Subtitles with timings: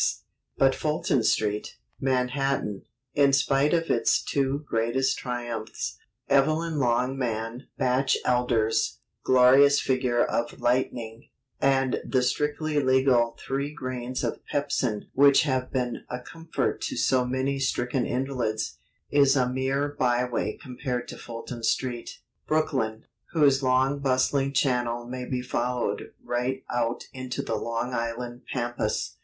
[0.57, 2.81] [Illustration: Drawing of "Lightning" statue] But Fulton Street, Manhattan
[3.13, 11.29] in spite of its two greatest triumphs: Evelyn Longman Batchelder's glorious figure of "Lightning,"
[11.59, 17.23] and the strictly legal "three grains of pepsin" which have been a comfort to so
[17.23, 18.79] many stricken invalids
[19.11, 25.43] is a mere byway compared to Fulton Street, Brooklyn, whose long bustling channel may be
[25.43, 29.17] followed right out into the Long Island pampas.